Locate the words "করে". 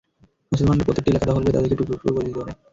1.45-1.53, 2.15-2.25